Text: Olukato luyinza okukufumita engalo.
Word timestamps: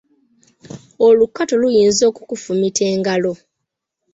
Olukato 1.07 1.53
luyinza 1.61 2.03
okukufumita 2.11 2.81
engalo. 2.93 3.33